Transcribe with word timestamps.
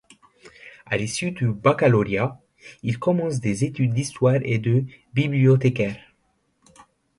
À 0.87 0.97
l'issue 0.97 1.29
du 1.29 1.51
baccalauréat, 1.53 2.41
il 2.81 2.97
commence 2.97 3.39
des 3.39 3.65
études 3.65 3.93
d'histoire 3.93 4.39
et 4.41 4.57
de 4.57 4.83
bibliothécaire. 5.13 6.01